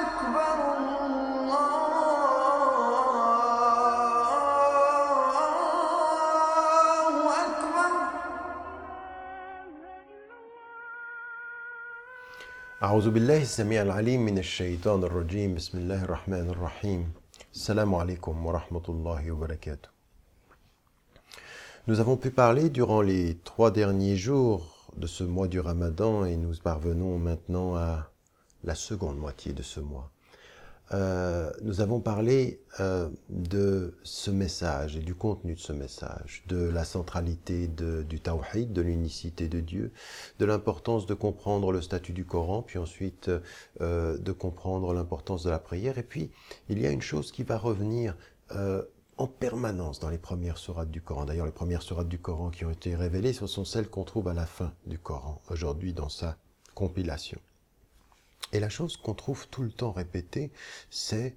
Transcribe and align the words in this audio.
أكبر 0.00 0.56
الله 0.76 1.12
أكبر. 7.44 7.92
أعوذ 12.82 13.10
بالله 13.10 13.42
السميع 13.42 13.82
العليم 13.82 14.20
من 14.24 14.38
الشيطان 14.38 15.04
الرجيم. 15.04 15.54
بسم 15.54 15.78
الله 15.78 16.04
الرحمن 16.04 16.50
الرحيم. 16.50 17.25
Salam 17.56 17.94
alaikum 17.94 18.44
wa 18.44 18.52
rahmatullahi 18.52 19.30
wa 19.30 19.38
barakatuh. 19.38 19.88
Nous 21.86 22.00
avons 22.00 22.18
pu 22.18 22.30
parler 22.30 22.68
durant 22.68 23.00
les 23.00 23.38
trois 23.44 23.70
derniers 23.70 24.18
jours 24.18 24.90
de 24.94 25.06
ce 25.06 25.24
mois 25.24 25.48
du 25.48 25.58
Ramadan 25.58 26.26
et 26.26 26.36
nous 26.36 26.52
parvenons 26.62 27.18
maintenant 27.18 27.74
à 27.74 28.10
la 28.62 28.74
seconde 28.74 29.16
moitié 29.16 29.54
de 29.54 29.62
ce 29.62 29.80
mois. 29.80 30.10
Euh, 30.92 31.50
nous 31.62 31.80
avons 31.80 31.98
parlé 32.00 32.60
euh, 32.78 33.08
de 33.28 33.98
ce 34.04 34.30
message 34.30 34.96
et 34.96 35.00
du 35.00 35.16
contenu 35.16 35.54
de 35.54 35.60
ce 35.60 35.72
message, 35.72 36.44
de 36.46 36.58
la 36.58 36.84
centralité 36.84 37.66
de- 37.66 38.02
du 38.02 38.20
tawhid, 38.20 38.72
de 38.72 38.82
l'unicité 38.82 39.48
de 39.48 39.58
Dieu, 39.60 39.90
de 40.38 40.44
l'importance 40.44 41.06
de 41.06 41.14
comprendre 41.14 41.72
le 41.72 41.82
statut 41.82 42.12
du 42.12 42.24
Coran, 42.24 42.62
puis 42.62 42.78
ensuite 42.78 43.30
euh, 43.80 44.16
de 44.16 44.32
comprendre 44.32 44.94
l'importance 44.94 45.42
de 45.42 45.50
la 45.50 45.58
prière. 45.58 45.98
Et 45.98 46.04
puis, 46.04 46.30
il 46.68 46.78
y 46.78 46.86
a 46.86 46.90
une 46.92 47.02
chose 47.02 47.32
qui 47.32 47.42
va 47.42 47.58
revenir 47.58 48.14
euh, 48.52 48.82
en 49.16 49.26
permanence 49.26 49.98
dans 49.98 50.10
les 50.10 50.18
premières 50.18 50.58
sourates 50.58 50.90
du 50.90 51.00
Coran. 51.02 51.24
D'ailleurs, 51.24 51.46
les 51.46 51.52
premières 51.52 51.82
sourates 51.82 52.08
du 52.08 52.20
Coran 52.20 52.50
qui 52.50 52.64
ont 52.64 52.70
été 52.70 52.94
révélées, 52.94 53.32
ce 53.32 53.48
sont 53.48 53.64
celles 53.64 53.88
qu'on 53.88 54.04
trouve 54.04 54.28
à 54.28 54.34
la 54.34 54.46
fin 54.46 54.72
du 54.86 55.00
Coran, 55.00 55.40
aujourd'hui 55.50 55.94
dans 55.94 56.10
sa 56.10 56.36
compilation. 56.74 57.40
Et 58.52 58.60
la 58.60 58.68
chose 58.68 58.96
qu'on 58.96 59.14
trouve 59.14 59.48
tout 59.48 59.62
le 59.62 59.72
temps 59.72 59.92
répétée, 59.92 60.50
c'est 60.90 61.36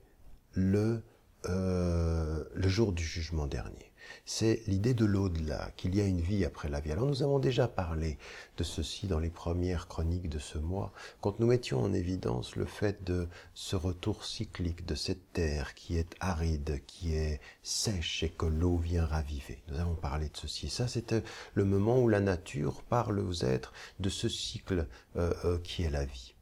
le, 0.54 1.02
euh, 1.48 2.44
le 2.54 2.68
jour 2.70 2.92
du 2.94 3.04
jugement 3.04 3.48
dernier. 3.48 3.90
C'est 4.26 4.62
l'idée 4.68 4.94
de 4.94 5.06
l'au-delà, 5.06 5.72
qu'il 5.76 5.96
y 5.96 6.02
a 6.02 6.06
une 6.06 6.22
vie 6.22 6.46
après 6.46 6.70
la 6.70 6.80
vie. 6.80 6.92
Alors 6.92 7.06
nous 7.06 7.24
avons 7.24 7.40
déjà 7.40 7.68
parlé 7.68 8.18
de 8.58 8.64
ceci 8.64 9.08
dans 9.08 9.20
les 9.20 9.30
premières 9.30 9.88
chroniques 9.88 10.30
de 10.30 10.40
ce 10.40 10.58
mois, 10.58 10.94
quand 11.22 11.40
nous 11.40 11.48
mettions 11.48 11.82
en 11.82 11.94
évidence 11.94 12.56
le 12.56 12.66
fait 12.66 13.04
de 13.04 13.28
ce 13.54 13.76
retour 13.76 14.26
cyclique 14.26 14.86
de 14.86 14.96
cette 14.96 15.34
terre 15.34 15.74
qui 15.76 15.98
est 15.98 16.16
aride, 16.20 16.82
qui 16.86 17.16
est 17.16 17.40
sèche 17.64 18.24
et 18.24 18.30
que 18.30 18.46
l'eau 18.46 18.78
vient 18.78 19.06
raviver. 19.06 19.62
Nous 19.68 19.80
avons 19.80 19.96
parlé 19.96 20.30
de 20.30 20.38
ceci. 20.38 20.70
Ça, 20.70 20.88
c'était 20.88 21.24
le 21.54 21.66
moment 21.66 22.00
où 22.00 22.08
la 22.08 22.20
nature 22.20 22.84
parle 22.84 23.20
aux 23.20 23.44
êtres 23.44 23.74
de 24.00 24.10
ce 24.10 24.30
cycle 24.30 24.88
euh, 25.16 25.34
euh, 25.46 25.60
qui 25.60 25.84
est 25.84 25.90
la 25.90 26.06
vie. 26.06 26.34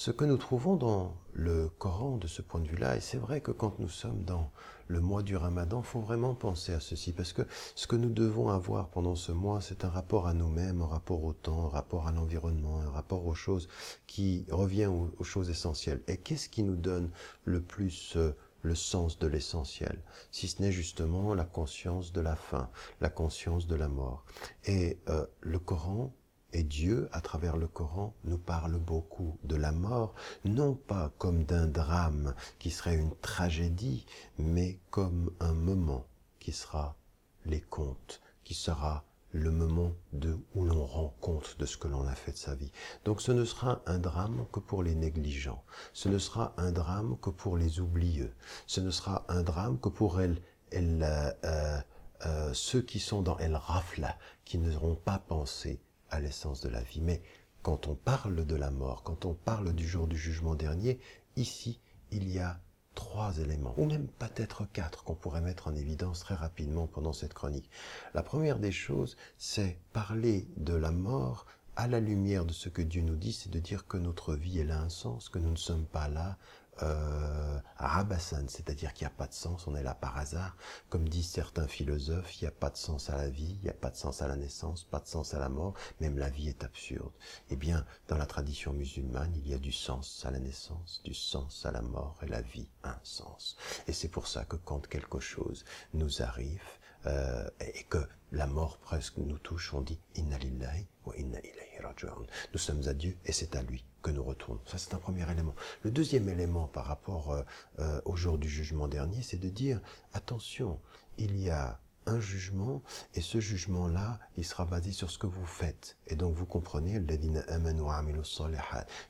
Ce 0.00 0.12
que 0.12 0.24
nous 0.24 0.36
trouvons 0.36 0.76
dans 0.76 1.16
le 1.32 1.68
Coran 1.70 2.18
de 2.18 2.28
ce 2.28 2.40
point 2.40 2.60
de 2.60 2.68
vue-là, 2.68 2.96
et 2.96 3.00
c'est 3.00 3.18
vrai 3.18 3.40
que 3.40 3.50
quand 3.50 3.80
nous 3.80 3.88
sommes 3.88 4.22
dans 4.22 4.52
le 4.86 5.00
mois 5.00 5.24
du 5.24 5.34
Ramadan, 5.36 5.82
faut 5.82 5.98
vraiment 5.98 6.36
penser 6.36 6.72
à 6.72 6.78
ceci, 6.78 7.12
parce 7.12 7.32
que 7.32 7.42
ce 7.74 7.88
que 7.88 7.96
nous 7.96 8.10
devons 8.10 8.48
avoir 8.48 8.90
pendant 8.90 9.16
ce 9.16 9.32
mois, 9.32 9.60
c'est 9.60 9.84
un 9.84 9.88
rapport 9.88 10.28
à 10.28 10.34
nous-mêmes, 10.34 10.82
un 10.82 10.86
rapport 10.86 11.24
au 11.24 11.32
temps, 11.32 11.66
un 11.66 11.70
rapport 11.70 12.06
à 12.06 12.12
l'environnement, 12.12 12.78
un 12.78 12.90
rapport 12.90 13.26
aux 13.26 13.34
choses 13.34 13.68
qui 14.06 14.46
revient 14.52 14.86
aux, 14.86 15.10
aux 15.18 15.24
choses 15.24 15.50
essentielles. 15.50 16.00
Et 16.06 16.16
qu'est-ce 16.16 16.48
qui 16.48 16.62
nous 16.62 16.76
donne 16.76 17.10
le 17.44 17.60
plus 17.60 18.14
euh, 18.14 18.36
le 18.62 18.76
sens 18.76 19.18
de 19.18 19.26
l'essentiel, 19.26 20.00
si 20.30 20.46
ce 20.46 20.62
n'est 20.62 20.70
justement 20.70 21.34
la 21.34 21.44
conscience 21.44 22.12
de 22.12 22.20
la 22.20 22.36
fin, 22.36 22.70
la 23.00 23.08
conscience 23.08 23.66
de 23.66 23.74
la 23.74 23.88
mort. 23.88 24.24
Et 24.64 24.98
euh, 25.08 25.26
le 25.40 25.58
Coran 25.58 26.12
et 26.52 26.62
Dieu, 26.62 27.08
à 27.12 27.20
travers 27.20 27.56
le 27.56 27.68
Coran, 27.68 28.14
nous 28.24 28.38
parle 28.38 28.78
beaucoup 28.78 29.38
de 29.44 29.56
la 29.56 29.72
mort, 29.72 30.14
non 30.44 30.74
pas 30.74 31.12
comme 31.18 31.44
d'un 31.44 31.66
drame 31.66 32.34
qui 32.58 32.70
serait 32.70 32.96
une 32.96 33.14
tragédie, 33.16 34.06
mais 34.38 34.78
comme 34.90 35.30
un 35.40 35.52
moment 35.52 36.06
qui 36.38 36.52
sera 36.52 36.96
les 37.44 37.60
comptes, 37.60 38.20
qui 38.44 38.54
sera 38.54 39.04
le 39.32 39.50
moment 39.50 39.92
de, 40.14 40.38
où 40.54 40.64
l'on 40.64 40.86
rend 40.86 41.14
compte 41.20 41.58
de 41.58 41.66
ce 41.66 41.76
que 41.76 41.88
l'on 41.88 42.06
a 42.06 42.14
fait 42.14 42.32
de 42.32 42.38
sa 42.38 42.54
vie. 42.54 42.72
Donc 43.04 43.20
ce 43.20 43.32
ne 43.32 43.44
sera 43.44 43.82
un 43.86 43.98
drame 43.98 44.46
que 44.50 44.60
pour 44.60 44.82
les 44.82 44.94
négligents, 44.94 45.62
ce 45.92 46.08
ne 46.08 46.18
sera 46.18 46.54
un 46.56 46.72
drame 46.72 47.18
que 47.20 47.30
pour 47.30 47.58
les 47.58 47.80
oublieux, 47.80 48.34
ce 48.66 48.80
ne 48.80 48.90
sera 48.90 49.26
un 49.28 49.42
drame 49.42 49.78
que 49.78 49.90
pour 49.90 50.20
elle, 50.20 50.40
elle, 50.70 51.02
euh, 51.02 51.30
euh, 51.44 51.80
euh, 52.26 52.54
ceux 52.54 52.80
qui 52.80 53.00
sont 53.00 53.22
dans 53.22 53.38
El 53.38 53.54
Rafla, 53.54 54.16
qui 54.44 54.58
n'auront 54.58 54.96
pas 54.96 55.18
pensé 55.18 55.80
à 56.10 56.20
l'essence 56.20 56.60
de 56.60 56.68
la 56.68 56.82
vie. 56.82 57.00
Mais 57.00 57.22
quand 57.62 57.88
on 57.88 57.94
parle 57.94 58.46
de 58.46 58.56
la 58.56 58.70
mort, 58.70 59.02
quand 59.02 59.24
on 59.24 59.34
parle 59.34 59.72
du 59.72 59.86
jour 59.86 60.06
du 60.06 60.16
jugement 60.16 60.54
dernier, 60.54 61.00
ici, 61.36 61.80
il 62.10 62.28
y 62.30 62.38
a 62.38 62.60
trois 62.94 63.38
éléments, 63.38 63.74
ou 63.76 63.84
même 63.84 64.08
peut-être 64.18 64.64
quatre 64.72 65.04
qu'on 65.04 65.14
pourrait 65.14 65.40
mettre 65.40 65.68
en 65.68 65.74
évidence 65.76 66.20
très 66.20 66.34
rapidement 66.34 66.88
pendant 66.88 67.12
cette 67.12 67.34
chronique. 67.34 67.70
La 68.12 68.24
première 68.24 68.58
des 68.58 68.72
choses, 68.72 69.16
c'est 69.36 69.78
parler 69.92 70.48
de 70.56 70.74
la 70.74 70.90
mort 70.90 71.46
à 71.76 71.86
la 71.86 72.00
lumière 72.00 72.44
de 72.44 72.52
ce 72.52 72.68
que 72.68 72.82
Dieu 72.82 73.02
nous 73.02 73.14
dit, 73.14 73.32
c'est 73.32 73.52
de 73.52 73.60
dire 73.60 73.86
que 73.86 73.96
notre 73.96 74.34
vie 74.34 74.58
elle 74.58 74.72
a 74.72 74.80
un 74.80 74.88
sens, 74.88 75.28
que 75.28 75.38
nous 75.38 75.50
ne 75.50 75.56
sommes 75.56 75.86
pas 75.86 76.08
là 76.08 76.38
euh, 76.82 77.58
à 77.76 77.88
Rabassan, 77.88 78.48
c'est-à-dire 78.48 78.92
qu'il 78.92 79.06
n'y 79.06 79.12
a 79.12 79.16
pas 79.16 79.26
de 79.26 79.32
sens, 79.32 79.66
on 79.66 79.76
est 79.76 79.82
là 79.82 79.94
par 79.94 80.16
hasard. 80.18 80.56
Comme 80.88 81.08
disent 81.08 81.30
certains 81.30 81.66
philosophes, 81.66 82.40
il 82.40 82.44
n'y 82.44 82.48
a 82.48 82.52
pas 82.52 82.70
de 82.70 82.76
sens 82.76 83.10
à 83.10 83.16
la 83.16 83.28
vie, 83.28 83.56
il 83.60 83.64
n'y 83.64 83.70
a 83.70 83.74
pas 83.74 83.90
de 83.90 83.96
sens 83.96 84.22
à 84.22 84.28
la 84.28 84.36
naissance, 84.36 84.84
pas 84.84 85.00
de 85.00 85.06
sens 85.06 85.34
à 85.34 85.38
la 85.38 85.48
mort, 85.48 85.74
même 86.00 86.18
la 86.18 86.30
vie 86.30 86.48
est 86.48 86.64
absurde. 86.64 87.12
Eh 87.50 87.56
bien, 87.56 87.84
dans 88.08 88.16
la 88.16 88.26
tradition 88.26 88.72
musulmane, 88.72 89.32
il 89.36 89.48
y 89.48 89.54
a 89.54 89.58
du 89.58 89.72
sens 89.72 90.24
à 90.24 90.30
la 90.30 90.38
naissance, 90.38 91.00
du 91.04 91.14
sens 91.14 91.66
à 91.66 91.72
la 91.72 91.82
mort, 91.82 92.16
et 92.22 92.26
la 92.26 92.42
vie 92.42 92.68
a 92.82 92.90
un 92.90 93.00
sens. 93.02 93.56
Et 93.86 93.92
c'est 93.92 94.08
pour 94.08 94.26
ça 94.26 94.44
que 94.44 94.56
quand 94.56 94.86
quelque 94.88 95.20
chose 95.20 95.64
nous 95.94 96.22
arrive, 96.22 96.62
euh, 97.06 97.48
et 97.60 97.84
que 97.84 97.98
la 98.32 98.46
mort 98.46 98.78
presque 98.78 99.18
nous 99.18 99.38
touche, 99.38 99.72
on 99.72 99.80
dit 99.80 99.98
Inna 100.16 100.38
lillahi 100.38 100.86
wa 101.06 101.16
inna 101.16 101.38
ilayhi 101.40 101.78
raji'un. 101.82 102.14
Nous 102.52 102.58
sommes 102.58 102.86
à 102.86 102.94
Dieu 102.94 103.16
et 103.24 103.32
c'est 103.32 103.56
à 103.56 103.62
lui 103.62 103.84
que 104.02 104.10
nous 104.10 104.22
retournons. 104.22 104.60
Ça, 104.66 104.78
c'est 104.78 104.94
un 104.94 104.98
premier 104.98 105.30
élément. 105.30 105.54
Le 105.82 105.90
deuxième 105.90 106.28
élément 106.28 106.66
par 106.66 106.86
rapport 106.86 107.32
euh, 107.32 107.42
euh, 107.78 108.00
au 108.04 108.16
jour 108.16 108.38
du 108.38 108.48
jugement 108.48 108.88
dernier, 108.88 109.22
c'est 109.22 109.38
de 109.38 109.48
dire 109.48 109.80
attention, 110.12 110.80
il 111.16 111.40
y 111.40 111.50
a 111.50 111.80
un 112.06 112.20
jugement 112.20 112.82
et 113.14 113.20
ce 113.20 113.40
jugement-là, 113.40 114.18
il 114.36 114.44
sera 114.44 114.64
basé 114.64 114.92
sur 114.92 115.10
ce 115.10 115.18
que 115.18 115.26
vous 115.26 115.46
faites. 115.46 115.96
Et 116.06 116.16
donc 116.16 116.34
vous 116.34 116.46
comprenez, 116.46 117.00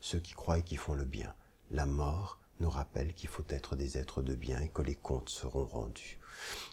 ceux 0.01 0.19
qui 0.21 0.33
croient 0.35 0.59
et 0.59 0.63
qui 0.63 0.77
font 0.77 0.95
le 0.95 1.05
bien. 1.05 1.35
La 1.71 1.87
mort 1.87 2.41
nous 2.61 2.71
rappelle 2.71 3.15
qu'il 3.15 3.29
faut 3.29 3.45
être 3.49 3.77
des 3.77 3.99
êtres 3.99 4.23
de 4.23 4.35
bien 4.35 4.61
et 4.61 4.69
que 4.69 4.83
les 4.83 4.95
comptes 4.95 5.29
seront 5.29 5.65
rendus. 5.65 6.19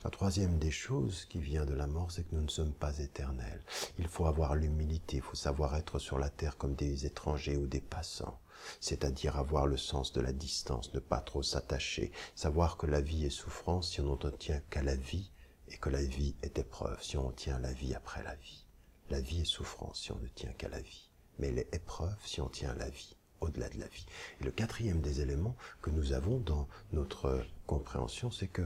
La 0.04 0.10
troisième 0.10 0.58
des 0.60 0.72
choses 0.72 1.26
qui 1.26 1.40
vient 1.40 1.66
de 1.66 1.74
la 1.74 1.88
mort, 1.88 2.12
c'est 2.12 2.24
que 2.24 2.36
nous 2.36 2.44
ne 2.44 2.50
sommes 2.50 2.74
pas 2.74 3.00
éternels. 3.00 3.64
Il 3.98 4.08
faut 4.08 4.26
avoir 4.26 4.56
l'humilité, 4.56 5.18
il 5.18 5.22
faut 5.24 5.36
savoir 5.36 5.76
être 5.76 6.00
sur 6.00 6.20
la 6.20 6.30
terre 6.30 6.58
comme 6.58 6.76
des 6.76 7.06
étrangers 7.06 7.58
ou 7.58 7.68
des 7.68 7.82
passants, 7.82 8.40
c'est-à-dire 8.80 9.38
avoir 9.38 9.68
le 9.68 9.78
sens 9.78 10.14
de 10.14 10.22
la 10.22 10.34
distance, 10.34 10.94
ne 10.94 11.00
pas 11.00 11.20
trop 11.20 11.44
s'attacher, 11.44 12.12
savoir 12.36 12.78
que 12.78 12.88
la 12.88 13.02
vie 13.02 13.26
est 13.26 13.30
souffrance 13.30 13.92
si 13.92 14.02
on 14.02 14.06
n'en 14.06 14.32
tient 14.32 14.62
qu'à 14.70 14.84
la 14.84 14.96
vie 14.96 15.32
et 15.70 15.78
que 15.78 15.90
la 15.90 16.04
vie 16.04 16.36
est 16.44 16.60
épreuve 16.60 17.02
si 17.02 17.18
on 17.18 17.32
tient 17.32 17.60
la 17.60 17.74
vie 17.74 17.96
après 17.96 18.24
la 18.24 18.36
vie. 18.36 18.66
La 19.10 19.20
vie 19.20 19.42
est 19.42 19.46
souffrance 19.46 20.00
si 20.02 20.12
on 20.12 20.20
ne 20.20 20.28
tient 20.28 20.54
qu'à 20.54 20.70
la 20.70 20.82
vie, 20.82 21.10
mais 21.40 21.48
elle 21.48 21.60
est 21.60 21.76
épreuve 21.76 22.18
si 22.24 22.42
on 22.42 22.50
tient 22.50 22.72
à 22.72 22.76
la 22.76 22.90
vie 22.90 23.16
au-delà 23.46 23.70
de 23.70 23.80
la 23.80 23.88
vie. 23.88 24.06
Et 24.42 24.44
le 24.44 24.52
quatrième 24.52 25.02
des 25.02 25.22
éléments 25.22 25.56
que 25.82 25.90
nous 25.90 26.14
avons 26.14 26.40
dans 26.40 26.68
notre 26.94 27.46
compréhension, 27.66 28.32
c'est 28.32 28.48
que 28.48 28.64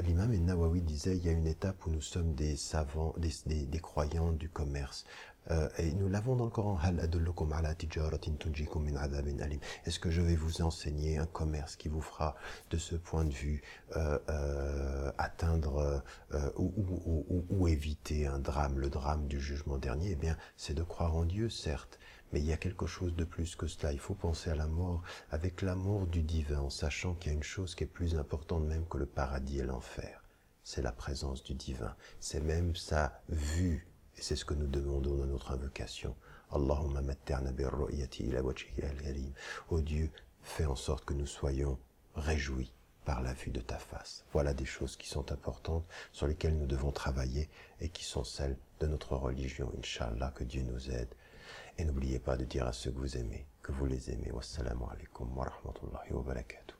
l'imam 0.00 0.32
Nawawi 0.32 0.82
disait 0.82 1.16
il 1.16 1.24
y 1.24 1.28
a 1.28 1.32
une 1.32 1.46
étape 1.46 1.86
où 1.86 1.90
nous 1.90 2.00
sommes 2.00 2.34
des 2.34 2.56
savants, 2.56 3.14
des, 3.18 3.64
des, 3.66 3.80
croyants 3.80 4.32
du 4.32 4.48
commerce. 4.48 5.04
Euh, 5.50 5.68
et 5.78 5.92
nous 5.92 6.08
l'avons 6.08 6.36
dans 6.36 6.44
le 6.44 6.50
Coran. 6.50 6.78
Est-ce 9.86 9.98
que 9.98 10.10
je 10.10 10.20
vais 10.20 10.36
vous 10.36 10.62
enseigner 10.62 11.18
un 11.18 11.26
commerce 11.26 11.76
qui 11.76 11.88
vous 11.88 12.02
fera, 12.02 12.36
de 12.70 12.76
ce 12.76 12.96
point 12.96 13.24
de 13.24 13.32
vue, 13.32 13.62
euh, 13.96 14.18
euh, 14.28 15.10
atteindre 15.16 16.02
ou, 16.56 17.44
ou 17.48 17.68
éviter 17.68 18.26
un 18.26 18.38
drame, 18.38 18.78
le 18.78 18.90
drame 18.90 19.26
du 19.26 19.40
jugement 19.40 19.78
dernier? 19.78 20.10
Eh 20.12 20.16
bien, 20.16 20.36
c'est 20.56 20.74
de 20.74 20.82
croire 20.82 21.16
en 21.16 21.24
Dieu, 21.24 21.48
certes, 21.48 21.98
mais 22.32 22.40
il 22.40 22.46
y 22.46 22.52
a 22.52 22.56
quelque 22.56 22.86
chose 22.86 23.14
de 23.14 23.24
plus 23.24 23.56
que 23.56 23.66
cela. 23.66 23.92
Il 23.92 23.98
faut 23.98 24.14
penser 24.14 24.50
à 24.50 24.54
la 24.54 24.66
mort 24.66 25.02
avec 25.30 25.62
l'amour 25.62 26.06
du 26.06 26.22
divin, 26.22 26.60
en 26.60 26.70
sachant 26.70 27.14
qu'il 27.14 27.32
y 27.32 27.34
a 27.34 27.36
une 27.36 27.42
chose 27.42 27.74
qui 27.74 27.84
est 27.84 27.88
plus 27.88 28.16
importante 28.16 28.64
même 28.64 28.86
que 28.86 28.98
le 28.98 29.06
paradis 29.06 29.60
et 29.60 29.64
l'enfer. 29.64 30.22
C'est 30.64 30.82
la 30.82 30.92
présence 30.92 31.42
du 31.42 31.54
divin. 31.54 31.94
C'est 32.20 32.42
même 32.42 32.76
sa 32.76 33.22
vue. 33.28 33.86
Et 34.16 34.22
c'est 34.22 34.36
ce 34.36 34.44
que 34.44 34.54
nous 34.54 34.66
demandons 34.66 35.16
dans 35.16 35.26
notre 35.26 35.52
invocation. 35.52 36.14
Allahumma 36.50 37.02
matterna 37.02 37.50
ila. 37.50 38.42
Ô 39.70 39.80
Dieu, 39.80 40.10
fais 40.42 40.66
en 40.66 40.76
sorte 40.76 41.04
que 41.04 41.14
nous 41.14 41.26
soyons 41.26 41.78
réjouis 42.14 42.72
par 43.04 43.22
la 43.22 43.32
vue 43.32 43.50
de 43.50 43.60
ta 43.60 43.78
face. 43.78 44.24
Voilà 44.32 44.52
des 44.52 44.66
choses 44.66 44.96
qui 44.96 45.08
sont 45.08 45.32
importantes, 45.32 45.86
sur 46.12 46.26
lesquelles 46.26 46.58
nous 46.58 46.66
devons 46.66 46.90
travailler 46.90 47.48
et 47.80 47.88
qui 47.88 48.04
sont 48.04 48.24
celles 48.24 48.58
de 48.80 48.86
notre 48.86 49.16
religion. 49.16 49.72
Inch'Allah, 49.78 50.32
que 50.34 50.44
Dieu 50.44 50.62
nous 50.62 50.90
aide. 50.90 51.14
Et 51.76 51.84
n'oubliez 51.84 52.18
pas 52.18 52.36
de 52.36 52.44
dire 52.44 52.66
à 52.66 52.72
ceux 52.72 52.90
que 52.90 52.98
vous 52.98 53.16
aimez, 53.16 53.46
que 53.62 53.72
vous 53.72 53.86
les 53.86 54.10
aimez. 54.10 54.30
Wassalamu 54.32 54.84
alaikum 54.90 55.36
wa 55.36 55.44
rahmatullahi 55.44 56.12
wa 56.12 56.22
barakatuh. 56.22 56.74